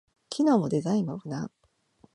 [0.31, 1.51] 機能もデザインも無難